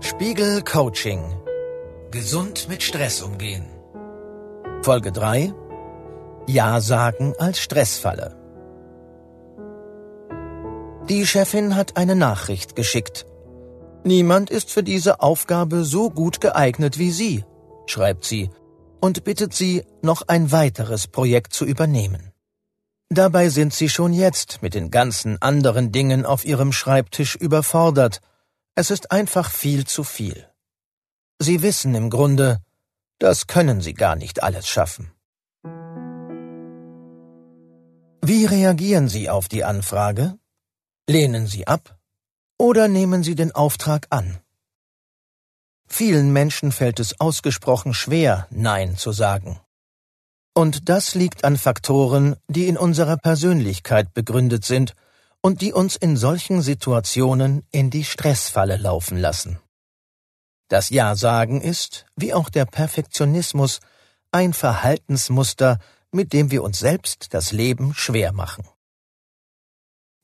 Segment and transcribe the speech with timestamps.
[0.00, 1.22] Spiegel Coaching.
[2.10, 3.64] Gesund mit Stress umgehen.
[4.82, 5.52] Folge 3.
[6.46, 8.36] Ja sagen als Stressfalle.
[11.08, 13.26] Die Chefin hat eine Nachricht geschickt.
[14.04, 17.44] Niemand ist für diese Aufgabe so gut geeignet wie Sie,
[17.86, 18.50] schreibt sie
[19.04, 22.33] und bittet sie, noch ein weiteres Projekt zu übernehmen.
[23.14, 28.20] Dabei sind sie schon jetzt mit den ganzen anderen Dingen auf ihrem Schreibtisch überfordert.
[28.74, 30.48] Es ist einfach viel zu viel.
[31.38, 32.58] Sie wissen im Grunde,
[33.20, 35.12] das können sie gar nicht alles schaffen.
[38.20, 40.36] Wie reagieren Sie auf die Anfrage?
[41.08, 41.96] Lehnen Sie ab
[42.58, 44.40] oder nehmen Sie den Auftrag an?
[45.86, 49.60] Vielen Menschen fällt es ausgesprochen schwer, Nein zu sagen.
[50.54, 54.94] Und das liegt an Faktoren, die in unserer Persönlichkeit begründet sind
[55.40, 59.58] und die uns in solchen Situationen in die Stressfalle laufen lassen.
[60.68, 63.80] Das Ja-Sagen ist, wie auch der Perfektionismus,
[64.30, 65.78] ein Verhaltensmuster,
[66.12, 68.66] mit dem wir uns selbst das Leben schwer machen.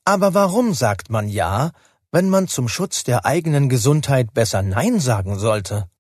[0.04, 1.72] Aber warum sagt man Ja,
[2.12, 5.90] wenn man zum Schutz der eigenen Gesundheit besser Nein sagen sollte?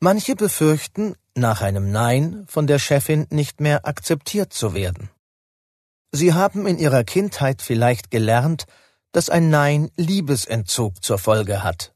[0.00, 5.10] Manche befürchten, nach einem Nein von der Chefin nicht mehr akzeptiert zu werden.
[6.12, 8.66] Sie haben in ihrer Kindheit vielleicht gelernt,
[9.12, 11.92] dass ein Nein Liebesentzug zur Folge hat.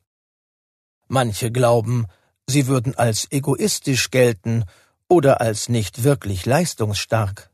[1.06, 2.06] Manche glauben,
[2.47, 4.64] sie würden als egoistisch gelten
[5.08, 7.50] oder als nicht wirklich leistungsstark.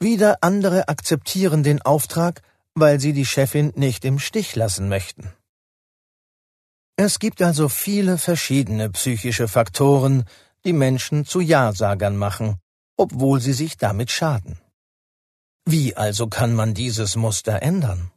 [0.00, 2.42] Wieder andere akzeptieren den Auftrag,
[2.74, 5.32] weil sie die Chefin nicht im Stich lassen möchten.
[6.96, 10.24] Es gibt also viele verschiedene psychische Faktoren,
[10.64, 12.58] die Menschen zu Ja-Sagern machen,
[12.96, 14.58] obwohl sie sich damit schaden.
[15.66, 18.10] Wie also kann man dieses Muster ändern?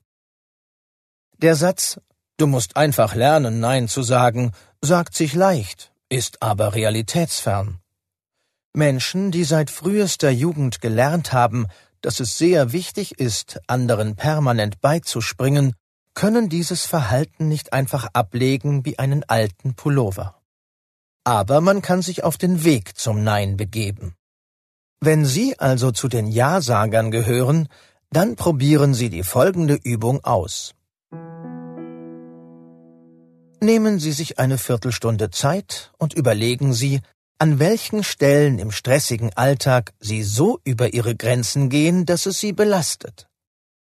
[1.37, 1.99] Der Satz
[2.39, 7.79] Du musst einfach lernen, Nein zu sagen, sagt sich leicht, ist aber realitätsfern.
[8.73, 11.65] Menschen, die seit frühester Jugend gelernt haben,
[12.01, 15.73] dass es sehr wichtig ist, anderen permanent beizuspringen,
[16.13, 20.36] können dieses Verhalten nicht einfach ablegen wie einen alten Pullover.
[21.27, 24.15] Aber man kann sich auf den Weg zum Nein begeben.
[25.01, 27.67] Wenn Sie also zu den Ja-Sagern gehören,
[28.11, 30.73] dann probieren Sie die folgende Übung aus.
[33.59, 37.01] Nehmen Sie sich eine Viertelstunde Zeit und überlegen Sie,
[37.39, 42.53] an welchen Stellen im stressigen Alltag Sie so über Ihre Grenzen gehen, dass es Sie
[42.53, 43.27] belastet.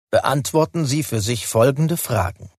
[0.09, 2.51] Beantworten Sie für sich folgende Fragen.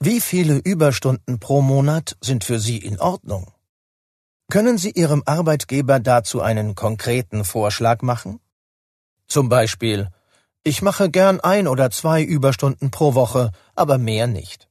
[0.00, 3.52] Wie viele Überstunden pro Monat sind für Sie in Ordnung?
[4.48, 8.38] Können Sie Ihrem Arbeitgeber dazu einen konkreten Vorschlag machen?
[9.26, 10.08] Zum Beispiel,
[10.62, 14.68] ich mache gern ein oder zwei Überstunden pro Woche, aber mehr nicht.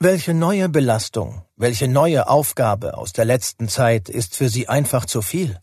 [0.00, 5.22] Welche neue Belastung, welche neue Aufgabe aus der letzten Zeit ist für Sie einfach zu
[5.22, 5.60] viel?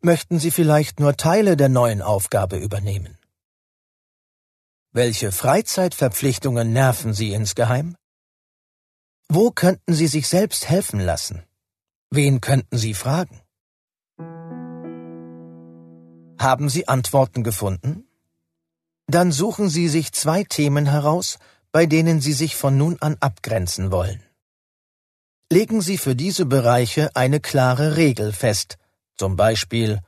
[0.00, 3.15] Möchten Sie vielleicht nur Teile der neuen Aufgabe übernehmen?
[4.96, 7.96] Welche Freizeitverpflichtungen nerven Sie insgeheim?
[9.28, 11.42] Wo könnten Sie sich selbst helfen lassen?
[12.10, 13.42] Wen könnten Sie fragen?
[16.40, 18.08] Haben Sie Antworten gefunden?
[19.06, 21.36] Dann suchen Sie sich zwei Themen heraus,
[21.72, 24.22] bei denen Sie sich von nun an abgrenzen wollen.
[25.52, 28.78] Legen Sie für diese Bereiche eine klare Regel fest,
[29.14, 30.00] zum Beispiel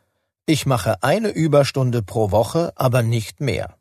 [0.47, 3.78] ich mache eine Überstunde pro Woche, aber nicht mehr.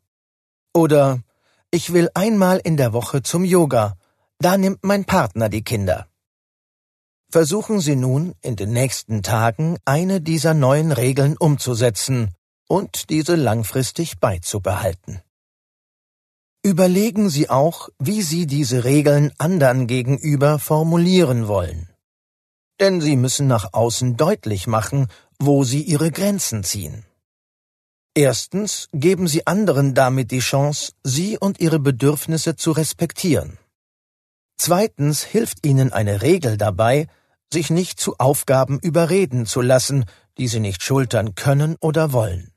[0.78, 1.24] Oder
[1.72, 3.96] ich will einmal in der Woche zum Yoga,
[4.38, 6.06] da nimmt mein Partner die Kinder.
[7.32, 12.32] Versuchen Sie nun in den nächsten Tagen eine dieser neuen Regeln umzusetzen
[12.68, 15.20] und diese langfristig beizubehalten.
[16.62, 21.88] Überlegen Sie auch, wie Sie diese Regeln anderen gegenüber formulieren wollen.
[22.78, 25.08] Denn Sie müssen nach außen deutlich machen,
[25.40, 27.07] wo Sie Ihre Grenzen ziehen.
[28.18, 33.58] Erstens geben Sie anderen damit die Chance, Sie und Ihre Bedürfnisse zu respektieren.
[34.56, 37.06] Zweitens hilft Ihnen eine Regel dabei,
[37.52, 40.04] sich nicht zu Aufgaben überreden zu lassen,
[40.36, 42.50] die Sie nicht schultern können oder wollen.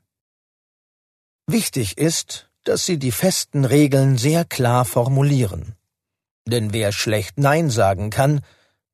[1.46, 5.76] Wichtig ist, dass Sie die festen Regeln sehr klar formulieren.
[6.44, 8.40] Denn wer schlecht Nein sagen kann,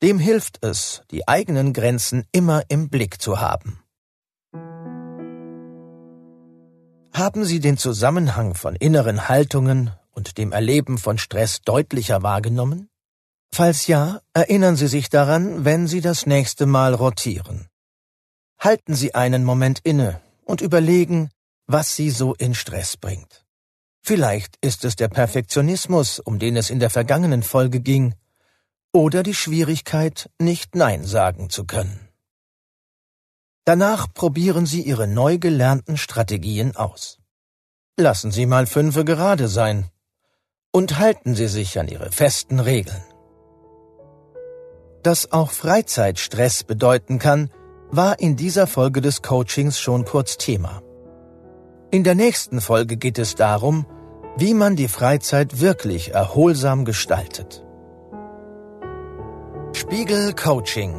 [0.03, 3.83] dem hilft es, die eigenen Grenzen immer im Blick zu haben.
[7.19, 12.91] Haben Sie den Zusammenhang von inneren Haltungen und dem Erleben von Stress deutlicher wahrgenommen?
[13.53, 17.67] Falls ja, erinnern Sie sich daran, wenn Sie das nächste Mal rotieren.
[18.61, 21.31] Halten Sie einen Moment inne und überlegen,
[21.67, 23.45] was Sie so in Stress bringt.
[24.01, 28.15] Vielleicht ist es der Perfektionismus, um den es in der vergangenen Folge ging,
[28.93, 32.08] oder die Schwierigkeit, nicht Nein sagen zu können.
[33.65, 37.19] Danach probieren Sie Ihre neu gelernten Strategien aus.
[37.99, 39.91] Lassen Sie mal fünfe gerade sein
[40.73, 43.03] und halten Sie sich an Ihre festen Regeln.
[45.03, 47.51] Dass auch Freizeit Stress bedeuten kann,
[47.91, 50.83] war in dieser Folge des Coachings schon kurz Thema.
[51.91, 53.87] In der nächsten Folge geht es darum,
[54.37, 57.65] wie man die Freizeit wirklich erholsam gestaltet.
[59.73, 60.95] Spiegel Coaching.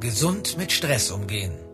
[0.00, 1.65] Gesund mit Stress umgehen.